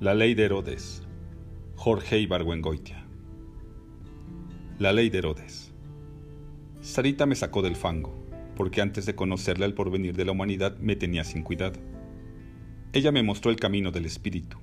La 0.00 0.14
ley 0.14 0.32
de 0.32 0.44
Herodes. 0.44 1.02
Jorge 1.76 2.18
Ibargüengoitia. 2.20 3.04
La 4.78 4.94
ley 4.94 5.10
de 5.10 5.18
Herodes. 5.18 5.74
Sarita 6.80 7.26
me 7.26 7.34
sacó 7.34 7.60
del 7.60 7.76
fango, 7.76 8.14
porque 8.56 8.80
antes 8.80 9.04
de 9.04 9.14
conocerle 9.14 9.66
al 9.66 9.74
porvenir 9.74 10.16
de 10.16 10.24
la 10.24 10.32
humanidad 10.32 10.78
me 10.78 10.96
tenía 10.96 11.22
sin 11.22 11.42
cuidado. 11.42 11.78
Ella 12.94 13.12
me 13.12 13.22
mostró 13.22 13.50
el 13.50 13.60
camino 13.60 13.90
del 13.90 14.06
espíritu. 14.06 14.56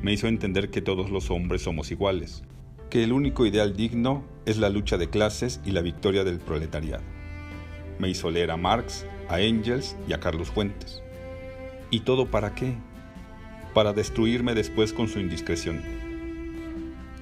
Me 0.00 0.12
hizo 0.12 0.28
entender 0.28 0.70
que 0.70 0.80
todos 0.80 1.10
los 1.10 1.32
hombres 1.32 1.62
somos 1.62 1.90
iguales, 1.90 2.44
que 2.88 3.02
el 3.02 3.12
único 3.12 3.46
ideal 3.46 3.74
digno 3.74 4.22
es 4.46 4.58
la 4.58 4.70
lucha 4.70 4.96
de 4.96 5.10
clases 5.10 5.60
y 5.64 5.72
la 5.72 5.82
victoria 5.82 6.22
del 6.22 6.38
proletariado. 6.38 7.02
Me 7.98 8.08
hizo 8.10 8.30
leer 8.30 8.52
a 8.52 8.56
Marx, 8.56 9.04
a 9.28 9.40
Engels 9.40 9.96
y 10.06 10.12
a 10.12 10.20
Carlos 10.20 10.50
Fuentes. 10.52 11.02
¿Y 11.90 12.00
todo 12.00 12.30
para 12.30 12.54
qué? 12.54 12.76
Para 13.74 13.92
destruirme 13.92 14.54
después 14.54 14.92
con 14.92 15.08
su 15.08 15.20
indiscreción. 15.20 15.82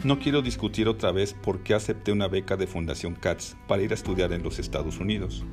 No 0.04 0.18
quiero 0.18 0.42
discutir 0.42 0.88
otra 0.88 1.10
vez 1.10 1.34
por 1.34 1.60
qué 1.60 1.74
acepté 1.74 2.12
una 2.12 2.28
beca 2.28 2.56
de 2.56 2.66
Fundación 2.66 3.14
Katz 3.14 3.56
para 3.66 3.82
ir 3.82 3.90
a 3.90 3.94
estudiar 3.94 4.32
en 4.32 4.42
los 4.42 4.58
Estados 4.58 4.98
Unidos. 4.98 5.44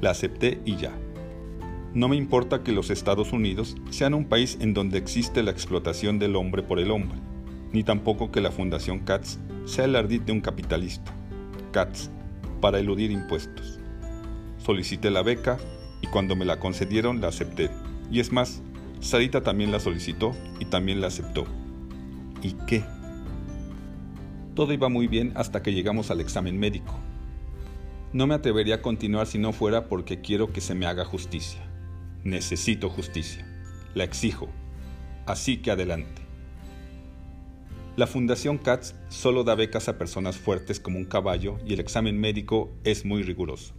La 0.00 0.10
acepté 0.10 0.60
y 0.64 0.76
ya. 0.76 0.92
No 1.92 2.08
me 2.08 2.16
importa 2.16 2.62
que 2.62 2.72
los 2.72 2.88
Estados 2.88 3.32
Unidos 3.32 3.76
sean 3.90 4.14
un 4.14 4.24
país 4.24 4.56
en 4.60 4.74
donde 4.74 4.96
existe 4.96 5.42
la 5.42 5.50
explotación 5.50 6.18
del 6.18 6.36
hombre 6.36 6.62
por 6.62 6.78
el 6.78 6.90
hombre, 6.90 7.18
ni 7.72 7.82
tampoco 7.82 8.30
que 8.30 8.40
la 8.40 8.52
Fundación 8.52 9.00
Katz 9.00 9.38
sea 9.64 9.86
el 9.86 9.96
ardid 9.96 10.22
de 10.22 10.32
un 10.32 10.40
capitalista. 10.40 11.12
Katz, 11.72 12.10
para 12.60 12.78
eludir 12.78 13.10
impuestos. 13.10 13.80
Solicité 14.58 15.10
la 15.10 15.22
beca 15.22 15.58
y 16.00 16.06
cuando 16.06 16.36
me 16.36 16.44
la 16.44 16.60
concedieron 16.60 17.20
la 17.20 17.28
acepté. 17.28 17.70
Y 18.10 18.20
es 18.20 18.32
más, 18.32 18.62
Sarita 19.00 19.42
también 19.42 19.72
la 19.72 19.80
solicitó 19.80 20.36
y 20.58 20.66
también 20.66 21.00
la 21.00 21.06
aceptó. 21.06 21.46
¿Y 22.42 22.52
qué? 22.66 22.84
Todo 24.54 24.72
iba 24.74 24.88
muy 24.90 25.06
bien 25.06 25.32
hasta 25.36 25.62
que 25.62 25.72
llegamos 25.72 26.10
al 26.10 26.20
examen 26.20 26.58
médico. 26.58 26.98
No 28.12 28.26
me 28.26 28.34
atrevería 28.34 28.76
a 28.76 28.82
continuar 28.82 29.26
si 29.26 29.38
no 29.38 29.52
fuera 29.52 29.88
porque 29.88 30.20
quiero 30.20 30.52
que 30.52 30.60
se 30.60 30.74
me 30.74 30.86
haga 30.86 31.04
justicia. 31.04 31.60
Necesito 32.24 32.90
justicia. 32.90 33.46
La 33.94 34.04
exijo. 34.04 34.48
Así 35.26 35.58
que 35.58 35.70
adelante. 35.70 36.22
La 37.96 38.06
Fundación 38.06 38.58
Katz 38.58 38.94
solo 39.08 39.44
da 39.44 39.54
becas 39.54 39.88
a 39.88 39.96
personas 39.96 40.36
fuertes 40.36 40.78
como 40.78 40.98
un 40.98 41.04
caballo 41.04 41.58
y 41.66 41.72
el 41.72 41.80
examen 41.80 42.20
médico 42.20 42.70
es 42.84 43.04
muy 43.04 43.22
riguroso. 43.22 43.74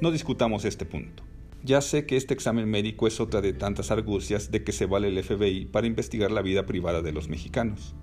No 0.00 0.10
discutamos 0.10 0.64
este 0.64 0.84
punto. 0.84 1.24
Ya 1.64 1.80
sé 1.80 2.04
que 2.04 2.18
este 2.18 2.34
examen 2.34 2.68
médico 2.68 3.06
es 3.06 3.20
otra 3.20 3.40
de 3.40 3.54
tantas 3.54 3.90
argucias 3.90 4.50
de 4.50 4.62
que 4.62 4.72
se 4.72 4.84
vale 4.84 5.08
el 5.08 5.24
FBI 5.24 5.64
para 5.64 5.86
investigar 5.86 6.30
la 6.30 6.42
vida 6.42 6.66
privada 6.66 7.00
de 7.00 7.10
los 7.10 7.30
mexicanos. 7.30 7.94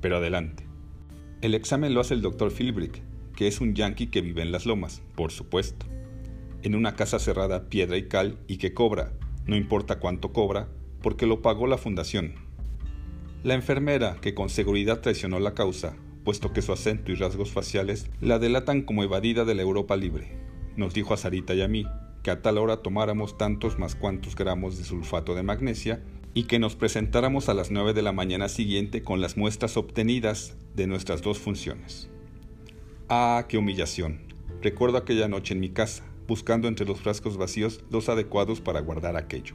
Pero 0.00 0.16
adelante. 0.16 0.66
El 1.40 1.54
examen 1.54 1.94
lo 1.94 2.00
hace 2.00 2.14
el 2.14 2.22
doctor 2.22 2.50
Philbrick, 2.50 3.04
que 3.36 3.46
es 3.46 3.60
un 3.60 3.76
yankee 3.76 4.08
que 4.08 4.20
vive 4.20 4.42
en 4.42 4.50
las 4.50 4.66
lomas, 4.66 5.00
por 5.14 5.30
supuesto. 5.30 5.86
En 6.64 6.74
una 6.74 6.96
casa 6.96 7.20
cerrada 7.20 7.68
piedra 7.68 7.96
y 7.98 8.08
cal 8.08 8.40
y 8.48 8.56
que 8.56 8.74
cobra, 8.74 9.12
no 9.46 9.54
importa 9.54 10.00
cuánto 10.00 10.32
cobra, 10.32 10.68
porque 11.00 11.26
lo 11.26 11.40
pagó 11.40 11.68
la 11.68 11.78
fundación. 11.78 12.34
La 13.44 13.54
enfermera, 13.54 14.16
que 14.20 14.34
con 14.34 14.48
seguridad 14.48 15.02
traicionó 15.02 15.38
la 15.38 15.54
causa, 15.54 15.94
puesto 16.24 16.52
que 16.52 16.62
su 16.62 16.72
acento 16.72 17.12
y 17.12 17.14
rasgos 17.14 17.52
faciales 17.52 18.10
la 18.20 18.40
delatan 18.40 18.82
como 18.82 19.04
evadida 19.04 19.44
de 19.44 19.54
la 19.54 19.62
Europa 19.62 19.96
libre, 19.96 20.36
nos 20.76 20.94
dijo 20.94 21.14
a 21.14 21.16
Sarita 21.16 21.54
y 21.54 21.62
a 21.62 21.68
mí, 21.68 21.86
que 22.24 22.30
a 22.30 22.40
tal 22.40 22.56
hora 22.56 22.78
tomáramos 22.78 23.36
tantos 23.36 23.78
más 23.78 23.94
cuantos 23.94 24.34
gramos 24.34 24.78
de 24.78 24.84
sulfato 24.84 25.34
de 25.34 25.42
magnesia 25.42 26.02
y 26.32 26.44
que 26.44 26.58
nos 26.58 26.74
presentáramos 26.74 27.50
a 27.50 27.54
las 27.54 27.70
9 27.70 27.92
de 27.92 28.00
la 28.00 28.12
mañana 28.12 28.48
siguiente 28.48 29.02
con 29.02 29.20
las 29.20 29.36
muestras 29.36 29.76
obtenidas 29.76 30.56
de 30.74 30.86
nuestras 30.86 31.20
dos 31.20 31.38
funciones. 31.38 32.08
Ah, 33.10 33.44
qué 33.46 33.58
humillación. 33.58 34.22
Recuerdo 34.62 34.96
aquella 34.96 35.28
noche 35.28 35.52
en 35.52 35.60
mi 35.60 35.68
casa, 35.68 36.02
buscando 36.26 36.66
entre 36.66 36.86
los 36.86 36.98
frascos 36.98 37.36
vacíos 37.36 37.84
los 37.90 38.08
adecuados 38.08 38.62
para 38.62 38.80
guardar 38.80 39.18
aquello. 39.18 39.54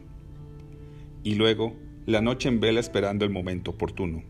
Y 1.24 1.36
luego, 1.36 1.76
la 2.06 2.22
noche 2.22 2.50
en 2.50 2.60
vela 2.60 2.80
esperando 2.80 3.26
el 3.26 3.32
momento 3.32 3.72
oportuno. 3.72 4.22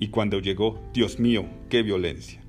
Y 0.00 0.08
cuando 0.08 0.40
llegó, 0.40 0.80
Dios 0.94 1.20
mío, 1.20 1.44
qué 1.68 1.82
violencia. 1.82 2.40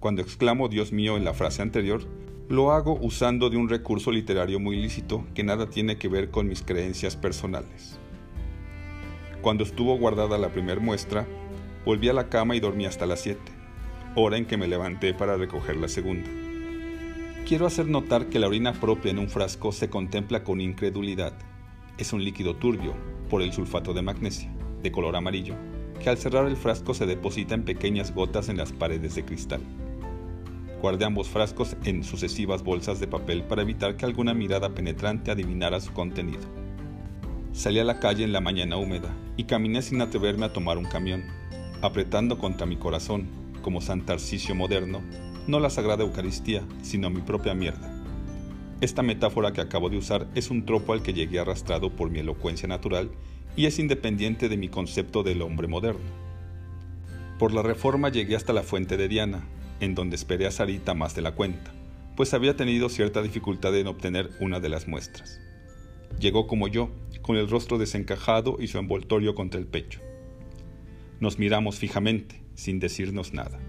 Cuando 0.00 0.22
exclamo 0.22 0.70
Dios 0.70 0.90
mío 0.90 1.18
en 1.18 1.24
la 1.24 1.34
frase 1.34 1.60
anterior, 1.60 2.06
lo 2.48 2.72
hago 2.72 2.98
usando 3.02 3.50
de 3.50 3.58
un 3.58 3.68
recurso 3.68 4.10
literario 4.10 4.58
muy 4.58 4.76
lícito 4.76 5.26
que 5.34 5.44
nada 5.44 5.68
tiene 5.68 5.98
que 5.98 6.08
ver 6.08 6.30
con 6.30 6.48
mis 6.48 6.62
creencias 6.62 7.14
personales. 7.14 7.98
Cuando 9.42 9.64
estuvo 9.64 9.98
guardada 9.98 10.38
la 10.38 10.48
primera 10.48 10.80
muestra, 10.80 11.26
volví 11.84 12.08
a 12.08 12.14
la 12.14 12.30
cama 12.30 12.56
y 12.56 12.60
dormí 12.60 12.86
hasta 12.86 13.04
las 13.04 13.20
7, 13.20 13.38
hora 14.14 14.38
en 14.38 14.46
que 14.46 14.56
me 14.56 14.66
levanté 14.66 15.12
para 15.12 15.36
recoger 15.36 15.76
la 15.76 15.88
segunda. 15.88 16.28
Quiero 17.46 17.66
hacer 17.66 17.86
notar 17.86 18.30
que 18.30 18.38
la 18.38 18.46
orina 18.46 18.72
propia 18.72 19.10
en 19.10 19.18
un 19.18 19.28
frasco 19.28 19.70
se 19.70 19.90
contempla 19.90 20.42
con 20.42 20.62
incredulidad. 20.62 21.34
Es 21.98 22.14
un 22.14 22.24
líquido 22.24 22.56
turbio, 22.56 22.94
por 23.28 23.42
el 23.42 23.52
sulfato 23.52 23.92
de 23.92 24.00
magnesia, 24.00 24.50
de 24.82 24.90
color 24.90 25.16
amarillo, 25.16 25.54
que 26.02 26.08
al 26.08 26.16
cerrar 26.16 26.46
el 26.46 26.56
frasco 26.56 26.94
se 26.94 27.04
deposita 27.04 27.54
en 27.54 27.64
pequeñas 27.64 28.14
gotas 28.14 28.48
en 28.48 28.56
las 28.56 28.72
paredes 28.72 29.14
de 29.16 29.24
cristal. 29.26 29.60
Guardé 30.80 31.04
ambos 31.04 31.28
frascos 31.28 31.76
en 31.84 32.04
sucesivas 32.04 32.62
bolsas 32.62 33.00
de 33.00 33.08
papel 33.08 33.42
para 33.42 33.62
evitar 33.62 33.96
que 33.96 34.04
alguna 34.04 34.32
mirada 34.32 34.74
penetrante 34.74 35.32
adivinara 35.32 35.80
su 35.80 35.92
contenido. 35.92 36.42
Salí 37.52 37.80
a 37.80 37.84
la 37.84 37.98
calle 37.98 38.22
en 38.22 38.32
la 38.32 38.40
mañana 38.40 38.76
húmeda 38.76 39.12
y 39.36 39.44
caminé 39.44 39.82
sin 39.82 40.00
atreverme 40.00 40.46
a 40.46 40.52
tomar 40.52 40.78
un 40.78 40.84
camión, 40.84 41.24
apretando 41.82 42.38
contra 42.38 42.66
mi 42.66 42.76
corazón, 42.76 43.26
como 43.62 43.80
San 43.80 44.06
Tarcisio 44.06 44.54
moderno, 44.54 45.00
no 45.48 45.58
la 45.58 45.68
Sagrada 45.68 46.04
Eucaristía, 46.04 46.62
sino 46.82 47.10
mi 47.10 47.22
propia 47.22 47.54
mierda. 47.54 47.92
Esta 48.80 49.02
metáfora 49.02 49.52
que 49.52 49.60
acabo 49.60 49.90
de 49.90 49.96
usar 49.96 50.28
es 50.36 50.50
un 50.50 50.64
tropo 50.64 50.92
al 50.92 51.02
que 51.02 51.12
llegué 51.12 51.40
arrastrado 51.40 51.90
por 51.90 52.10
mi 52.10 52.20
elocuencia 52.20 52.68
natural 52.68 53.10
y 53.56 53.66
es 53.66 53.80
independiente 53.80 54.48
de 54.48 54.56
mi 54.56 54.68
concepto 54.68 55.24
del 55.24 55.42
hombre 55.42 55.66
moderno. 55.66 56.28
Por 57.40 57.52
la 57.52 57.62
reforma 57.62 58.08
llegué 58.08 58.36
hasta 58.36 58.52
la 58.52 58.62
fuente 58.62 58.96
de 58.96 59.08
Diana, 59.08 59.44
en 59.80 59.94
donde 59.94 60.16
esperé 60.16 60.46
a 60.46 60.50
Sarita 60.50 60.94
más 60.94 61.14
de 61.14 61.22
la 61.22 61.34
cuenta, 61.34 61.72
pues 62.16 62.34
había 62.34 62.56
tenido 62.56 62.88
cierta 62.88 63.22
dificultad 63.22 63.76
en 63.76 63.86
obtener 63.86 64.30
una 64.40 64.60
de 64.60 64.68
las 64.68 64.88
muestras. 64.88 65.40
Llegó 66.18 66.46
como 66.46 66.66
yo, 66.68 66.90
con 67.22 67.36
el 67.36 67.48
rostro 67.48 67.78
desencajado 67.78 68.56
y 68.58 68.68
su 68.68 68.78
envoltorio 68.78 69.34
contra 69.34 69.60
el 69.60 69.66
pecho. 69.66 70.00
Nos 71.20 71.38
miramos 71.38 71.76
fijamente, 71.76 72.42
sin 72.54 72.80
decirnos 72.80 73.32
nada, 73.32 73.60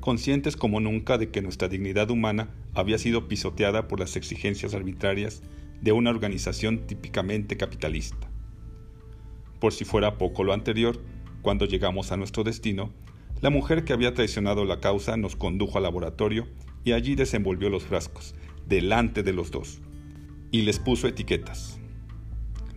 conscientes 0.00 0.56
como 0.56 0.80
nunca 0.80 1.18
de 1.18 1.30
que 1.30 1.42
nuestra 1.42 1.68
dignidad 1.68 2.10
humana 2.10 2.48
había 2.74 2.98
sido 2.98 3.28
pisoteada 3.28 3.86
por 3.86 4.00
las 4.00 4.16
exigencias 4.16 4.74
arbitrarias 4.74 5.42
de 5.80 5.92
una 5.92 6.10
organización 6.10 6.86
típicamente 6.86 7.56
capitalista. 7.56 8.28
Por 9.60 9.72
si 9.72 9.84
fuera 9.84 10.18
poco 10.18 10.42
lo 10.42 10.52
anterior, 10.52 11.00
cuando 11.42 11.66
llegamos 11.66 12.10
a 12.10 12.16
nuestro 12.16 12.42
destino, 12.42 12.90
la 13.44 13.50
mujer 13.50 13.84
que 13.84 13.92
había 13.92 14.14
traicionado 14.14 14.64
la 14.64 14.80
causa 14.80 15.18
nos 15.18 15.36
condujo 15.36 15.76
al 15.76 15.82
laboratorio 15.82 16.48
y 16.82 16.92
allí 16.92 17.14
desenvolvió 17.14 17.68
los 17.68 17.84
frascos, 17.84 18.34
delante 18.66 19.22
de 19.22 19.34
los 19.34 19.50
dos, 19.50 19.82
y 20.50 20.62
les 20.62 20.78
puso 20.78 21.08
etiquetas. 21.08 21.78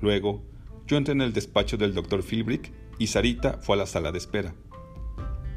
Luego, 0.01 0.43
yo 0.85 0.97
entré 0.97 1.13
en 1.13 1.21
el 1.21 1.31
despacho 1.31 1.77
del 1.77 1.93
doctor 1.93 2.21
Philbrick 2.21 2.73
y 2.99 3.07
Sarita 3.07 3.59
fue 3.61 3.77
a 3.77 3.79
la 3.79 3.85
sala 3.85 4.11
de 4.11 4.17
espera. 4.17 4.55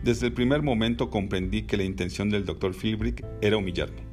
Desde 0.04 0.28
el 0.28 0.32
primer 0.32 0.62
momento 0.62 1.10
comprendí 1.10 1.62
que 1.62 1.76
la 1.76 1.82
intención 1.82 2.30
del 2.30 2.44
doctor 2.44 2.72
Philbrick 2.72 3.26
era 3.40 3.56
humillarme. 3.56 4.04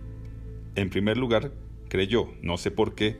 En 0.74 0.90
primer 0.90 1.18
lugar, 1.18 1.52
creyó, 1.90 2.34
no 2.42 2.58
sé 2.58 2.72
por 2.72 2.96
qué, 2.96 3.18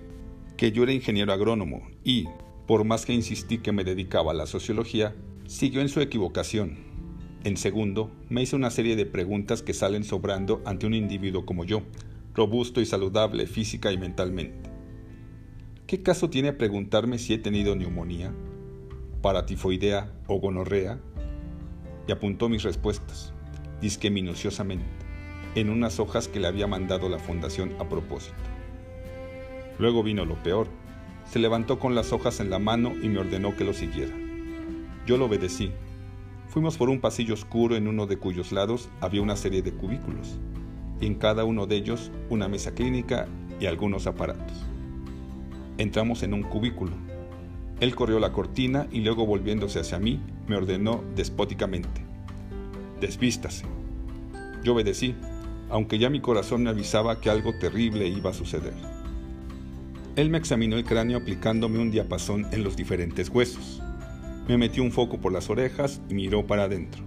que 0.58 0.72
yo 0.72 0.82
era 0.82 0.94
ingeniero 0.94 1.32
agrónomo 1.32 1.88
y, 2.04 2.26
por 2.66 2.86
más 2.86 3.06
que 3.06 3.14
insistí 3.14 3.60
que 3.60 3.72
me 3.72 3.84
dedicaba 3.84 4.32
a 4.32 4.36
la 4.36 4.48
sociología, 4.48 5.14
siguió 5.46 5.82
en 5.82 5.90
su 5.90 6.02
equivocación 6.02 6.87
en 7.48 7.56
segundo, 7.56 8.12
me 8.28 8.42
hizo 8.42 8.58
una 8.58 8.70
serie 8.70 8.98
de 8.98 9.06
preguntas 9.06 9.62
que 9.62 9.74
salen 9.74 10.04
sobrando 10.04 10.62
ante 10.66 10.86
un 10.86 10.94
individuo 10.94 11.46
como 11.46 11.64
yo, 11.64 11.82
robusto 12.36 12.82
y 12.82 12.86
saludable 12.86 13.48
física 13.48 13.90
y 13.94 13.98
mentalmente. 13.98 14.70
¿Qué 15.88 16.04
caso 16.04 16.30
tiene 16.30 16.52
preguntarme 16.52 17.18
si 17.18 17.34
he 17.34 17.38
tenido 17.38 17.74
neumonía, 17.74 18.34
paratifoidea 19.22 20.12
o 20.28 20.42
gonorrea? 20.42 21.00
Y 22.06 22.12
apuntó 22.12 22.50
mis 22.50 22.64
respuestas, 22.64 23.32
disque 23.80 24.10
minuciosamente, 24.10 25.06
en 25.56 25.70
unas 25.70 26.02
hojas 26.02 26.28
que 26.28 26.42
le 26.42 26.48
había 26.48 26.68
mandado 26.68 27.08
la 27.08 27.18
fundación 27.18 27.76
a 27.80 27.88
propósito. 27.88 28.36
Luego 29.80 30.04
vino 30.04 30.26
lo 30.26 30.36
peor. 30.44 30.68
Se 31.32 31.40
levantó 31.40 31.80
con 31.80 31.96
las 31.96 32.12
hojas 32.12 32.42
en 32.42 32.50
la 32.50 32.60
mano 32.60 32.94
y 33.02 33.08
me 33.08 33.20
ordenó 33.20 33.56
que 33.56 33.64
lo 33.64 33.72
siguiera. 33.72 34.14
Yo 35.06 35.16
lo 35.16 35.28
obedecí 35.28 35.72
Fuimos 36.50 36.78
por 36.78 36.90
un 36.90 37.00
pasillo 37.00 37.34
oscuro 37.34 37.76
en 37.76 37.88
uno 37.88 38.08
de 38.08 38.18
cuyos 38.18 38.52
lados 38.52 38.90
había 39.02 39.22
una 39.22 39.36
serie 39.36 39.62
de 39.62 39.74
cubículos, 39.74 40.40
y 41.02 41.06
en 41.06 41.16
cada 41.16 41.44
uno 41.44 41.68
de 41.68 41.76
ellos 41.76 42.12
una 42.30 42.48
mesa 42.48 42.74
clínica 42.74 43.28
y 43.60 43.66
algunos 43.66 44.08
aparatos. 44.08 44.66
Entramos 45.78 46.24
en 46.24 46.34
un 46.34 46.44
cubículo. 46.44 46.94
Él 47.80 47.96
corrió 47.96 48.20
la 48.20 48.32
cortina 48.32 48.88
y 48.92 49.02
luego 49.02 49.26
volviéndose 49.26 49.80
hacia 49.80 50.00
mí, 50.00 50.20
me 50.48 50.56
ordenó 50.56 51.04
despóticamente. 51.16 52.02
Desvístase. 53.00 53.66
Yo 54.64 54.74
obedecí, 54.74 55.16
aunque 55.70 56.00
ya 56.00 56.10
mi 56.10 56.22
corazón 56.22 56.64
me 56.64 56.70
avisaba 56.70 57.20
que 57.20 57.30
algo 57.30 57.54
terrible 57.60 58.08
iba 58.08 58.32
a 58.32 58.34
suceder. 58.34 58.74
Él 60.16 60.30
me 60.30 60.40
examinó 60.40 60.78
el 60.78 60.86
cráneo 60.86 61.20
aplicándome 61.20 61.78
un 61.78 61.92
diapasón 61.92 62.48
en 62.52 62.64
los 62.64 62.76
diferentes 62.76 63.30
huesos. 63.30 63.84
Me 64.48 64.58
metió 64.58 64.82
un 64.82 64.94
foco 64.94 65.20
por 65.20 65.34
las 65.34 65.50
orejas 65.50 66.02
y 66.10 66.14
miró 66.14 66.48
para 66.48 66.64
adentro. 66.64 67.04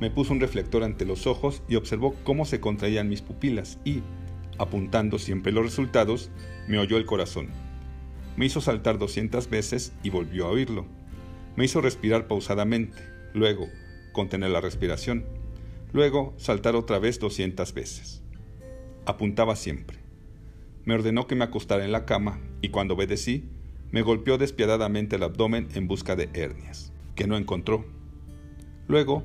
Me 0.00 0.10
puso 0.10 0.32
un 0.32 0.40
reflector 0.40 0.84
ante 0.84 1.06
los 1.06 1.26
ojos 1.26 1.62
y 1.66 1.76
observó 1.76 2.14
cómo 2.24 2.44
se 2.44 2.60
contraían 2.60 3.08
mis 3.08 3.22
pupilas 3.22 3.78
y, 3.84 4.02
apuntando 4.58 5.18
siempre 5.18 5.50
los 5.50 5.64
resultados, 5.64 6.30
me 6.68 6.78
oyó 6.78 6.98
el 6.98 7.06
corazón. 7.06 7.48
Me 8.36 8.46
hizo 8.46 8.60
saltar 8.60 8.98
200 8.98 9.48
veces 9.48 9.94
y 10.02 10.10
volvió 10.10 10.46
a 10.46 10.50
oírlo. 10.50 10.86
Me 11.56 11.64
hizo 11.64 11.80
respirar 11.80 12.28
pausadamente, 12.28 12.98
luego 13.32 13.66
contener 14.12 14.50
la 14.50 14.60
respiración, 14.60 15.24
luego 15.92 16.34
saltar 16.36 16.76
otra 16.76 16.98
vez 16.98 17.18
200 17.18 17.72
veces. 17.72 18.22
Apuntaba 19.06 19.56
siempre. 19.56 19.98
Me 20.84 20.94
ordenó 20.94 21.26
que 21.26 21.34
me 21.34 21.44
acostara 21.44 21.84
en 21.84 21.92
la 21.92 22.04
cama 22.04 22.40
y 22.60 22.68
cuando 22.68 22.94
obedecí, 22.94 23.48
me 23.90 24.02
golpeó 24.02 24.38
despiadadamente 24.38 25.16
el 25.16 25.22
abdomen 25.22 25.68
en 25.74 25.88
busca 25.88 26.16
de 26.16 26.28
hernias, 26.34 26.92
que 27.14 27.26
no 27.26 27.36
encontró. 27.36 27.84
Luego, 28.86 29.24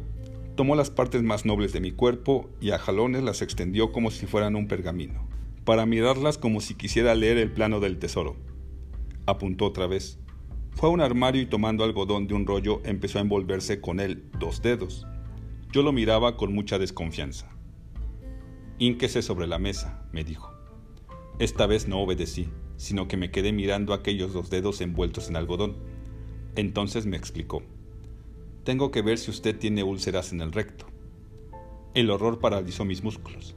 tomó 0.56 0.76
las 0.76 0.90
partes 0.90 1.24
más 1.24 1.46
nobles 1.46 1.74
de 1.74 1.82
mi 1.82 1.92
cuerpo 1.92 2.50
y 2.62 2.72
a 2.72 2.80
jalones 2.80 3.24
las 3.24 3.42
extendió 3.42 3.92
como 3.92 4.12
si 4.12 4.26
fueran 4.26 4.56
un 4.56 4.68
pergamino, 4.68 5.28
para 5.66 5.86
mirarlas 5.86 6.38
como 6.38 6.62
si 6.62 6.76
quisiera 6.76 7.16
leer 7.16 7.38
el 7.38 7.52
plano 7.52 7.80
del 7.80 8.00
tesoro. 8.00 8.36
Apuntó 9.26 9.66
otra 9.66 9.88
vez. 9.88 10.20
Fue 10.72 10.90
a 10.90 10.92
un 10.92 11.02
armario 11.02 11.42
y 11.42 11.46
tomando 11.46 11.84
algodón 11.84 12.28
de 12.28 12.34
un 12.34 12.46
rollo 12.46 12.82
empezó 12.84 13.20
a 13.20 13.22
envolverse 13.22 13.80
con 13.80 14.00
él 14.00 14.24
dos 14.40 14.62
dedos. 14.62 15.06
Yo 15.72 15.84
lo 15.84 15.92
miraba 15.92 16.36
con 16.36 16.54
mucha 16.54 16.80
desconfianza. 16.80 17.50
Ínquese 18.80 19.22
sobre 19.22 19.48
la 19.48 19.60
mesa, 19.60 20.08
me 20.12 20.24
dijo. 20.24 20.52
Esta 21.40 21.68
vez 21.68 21.88
no 21.88 22.00
obedecí, 22.00 22.50
sino 22.78 23.08
que 23.08 23.18
me 23.18 23.32
quedé 23.32 23.52
mirando 23.52 23.94
aquellos 23.94 24.34
dos 24.34 24.50
dedos 24.50 24.82
envueltos 24.82 25.30
en 25.30 25.36
algodón. 25.36 25.76
Entonces 26.56 27.06
me 27.06 27.18
explicó. 27.18 27.64
Tengo 28.64 28.92
que 28.92 29.02
ver 29.02 29.18
si 29.18 29.32
usted 29.32 29.58
tiene 29.58 29.84
úlceras 29.84 30.32
en 30.32 30.42
el 30.42 30.52
recto. 30.52 30.86
El 31.94 32.10
horror 32.10 32.40
paralizó 32.40 32.86
mis 32.86 33.04
músculos. 33.04 33.56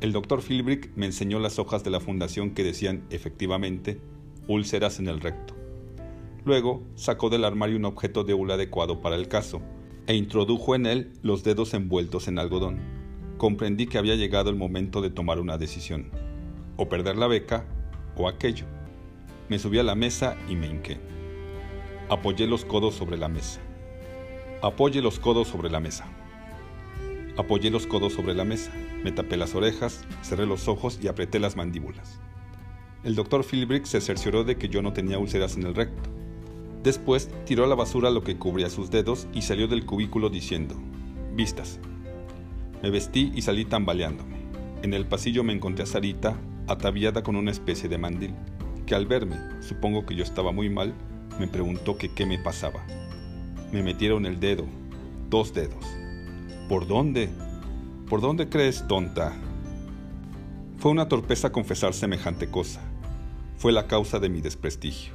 El 0.00 0.12
doctor 0.12 0.42
Philbrick 0.42 0.90
me 0.96 1.06
enseñó 1.06 1.38
las 1.38 1.58
hojas 1.58 1.84
de 1.84 1.90
la 1.90 2.00
fundación 2.00 2.50
que 2.50 2.64
decían, 2.64 3.04
efectivamente, 3.10 4.00
úlceras 4.48 4.98
en 4.98 5.08
el 5.08 5.20
recto. 5.20 5.54
Luego 6.44 6.82
sacó 6.96 7.30
del 7.30 7.44
armario 7.44 7.76
un 7.76 7.84
objeto 7.84 8.24
de 8.24 8.34
hula 8.34 8.54
adecuado 8.54 9.00
para 9.00 9.14
el 9.16 9.28
caso 9.28 9.62
e 10.06 10.14
introdujo 10.16 10.74
en 10.74 10.86
él 10.86 11.12
los 11.22 11.44
dedos 11.44 11.72
envueltos 11.74 12.26
en 12.26 12.38
algodón. 12.38 12.80
Comprendí 13.38 13.86
que 13.86 13.98
había 13.98 14.16
llegado 14.16 14.50
el 14.50 14.56
momento 14.56 15.00
de 15.00 15.10
tomar 15.10 15.38
una 15.38 15.58
decisión 15.58 16.10
o 16.76 16.88
perder 16.88 17.16
la 17.16 17.28
beca 17.28 17.66
o 18.16 18.28
aquello. 18.28 18.66
Me 19.48 19.58
subí 19.58 19.78
a 19.78 19.82
la 19.82 19.94
mesa 19.94 20.36
y 20.48 20.56
me 20.56 20.66
hinqué. 20.66 20.98
Apoyé 22.08 22.46
los 22.46 22.64
codos 22.64 22.94
sobre 22.94 23.16
la 23.16 23.28
mesa. 23.28 23.60
Apoyé 24.62 25.02
los 25.02 25.18
codos 25.18 25.48
sobre 25.48 25.70
la 25.70 25.80
mesa. 25.80 26.06
Apoyé 27.36 27.70
los 27.70 27.86
codos 27.86 28.12
sobre 28.12 28.34
la 28.34 28.44
mesa. 28.44 28.70
Me 29.02 29.12
tapé 29.12 29.36
las 29.36 29.54
orejas, 29.54 30.04
cerré 30.22 30.46
los 30.46 30.68
ojos 30.68 30.98
y 31.02 31.08
apreté 31.08 31.40
las 31.40 31.56
mandíbulas. 31.56 32.20
El 33.04 33.14
doctor 33.14 33.44
Philbrick 33.44 33.84
se 33.84 34.00
cercioró 34.00 34.44
de 34.44 34.56
que 34.56 34.68
yo 34.68 34.82
no 34.82 34.92
tenía 34.92 35.18
úlceras 35.18 35.56
en 35.56 35.64
el 35.64 35.74
recto. 35.74 36.10
Después 36.82 37.30
tiró 37.46 37.64
a 37.64 37.66
la 37.66 37.74
basura 37.74 38.10
lo 38.10 38.22
que 38.22 38.36
cubría 38.36 38.70
sus 38.70 38.90
dedos 38.90 39.26
y 39.32 39.42
salió 39.42 39.66
del 39.66 39.86
cubículo 39.86 40.28
diciendo, 40.28 40.76
Vistas. 41.34 41.80
Me 42.82 42.90
vestí 42.90 43.32
y 43.34 43.42
salí 43.42 43.64
tambaleándome. 43.64 44.36
En 44.82 44.92
el 44.92 45.06
pasillo 45.06 45.44
me 45.44 45.52
encontré 45.52 45.84
a 45.84 45.86
Sarita, 45.86 46.36
ataviada 46.72 47.22
con 47.22 47.36
una 47.36 47.50
especie 47.50 47.88
de 47.88 47.98
mandil, 47.98 48.34
que 48.86 48.94
al 48.94 49.06
verme, 49.06 49.36
supongo 49.60 50.04
que 50.04 50.14
yo 50.14 50.22
estaba 50.22 50.52
muy 50.52 50.68
mal, 50.68 50.94
me 51.38 51.48
preguntó 51.48 51.96
que 51.96 52.12
qué 52.12 52.26
me 52.26 52.38
pasaba. 52.38 52.84
Me 53.72 53.82
metieron 53.82 54.26
el 54.26 54.40
dedo, 54.40 54.66
dos 55.30 55.54
dedos. 55.54 55.84
¿Por 56.68 56.86
dónde? 56.86 57.30
¿Por 58.08 58.20
dónde 58.20 58.48
crees, 58.48 58.86
tonta? 58.86 59.32
Fue 60.78 60.90
una 60.90 61.08
torpeza 61.08 61.52
confesar 61.52 61.94
semejante 61.94 62.50
cosa. 62.50 62.80
Fue 63.56 63.72
la 63.72 63.86
causa 63.86 64.18
de 64.18 64.28
mi 64.28 64.40
desprestigio. 64.40 65.14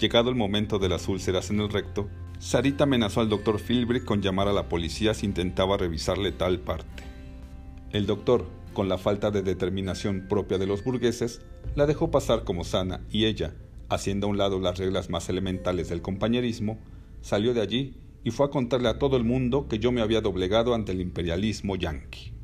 Llegado 0.00 0.28
el 0.28 0.36
momento 0.36 0.78
de 0.78 0.88
las 0.88 1.08
úlceras 1.08 1.50
en 1.50 1.60
el 1.60 1.70
recto, 1.70 2.08
Sarita 2.38 2.84
amenazó 2.84 3.20
al 3.20 3.28
doctor 3.28 3.58
Philbrick 3.58 4.04
con 4.04 4.22
llamar 4.22 4.48
a 4.48 4.52
la 4.52 4.68
policía 4.68 5.14
si 5.14 5.26
intentaba 5.26 5.76
revisarle 5.76 6.30
tal 6.30 6.60
parte. 6.60 7.02
El 7.90 8.06
doctor, 8.06 8.46
con 8.78 8.88
la 8.88 8.96
falta 8.96 9.32
de 9.32 9.42
determinación 9.42 10.28
propia 10.28 10.56
de 10.56 10.68
los 10.68 10.84
burgueses, 10.84 11.40
la 11.74 11.84
dejó 11.84 12.12
pasar 12.12 12.44
como 12.44 12.62
sana 12.62 13.04
y 13.10 13.24
ella, 13.24 13.56
haciendo 13.88 14.28
a 14.28 14.30
un 14.30 14.38
lado 14.38 14.60
las 14.60 14.78
reglas 14.78 15.10
más 15.10 15.28
elementales 15.28 15.88
del 15.88 16.00
compañerismo, 16.00 16.78
salió 17.20 17.54
de 17.54 17.60
allí 17.60 17.96
y 18.22 18.30
fue 18.30 18.46
a 18.46 18.50
contarle 18.50 18.88
a 18.88 19.00
todo 19.00 19.16
el 19.16 19.24
mundo 19.24 19.66
que 19.66 19.80
yo 19.80 19.90
me 19.90 20.00
había 20.00 20.20
doblegado 20.20 20.76
ante 20.76 20.92
el 20.92 21.00
imperialismo 21.00 21.74
yanqui. 21.74 22.37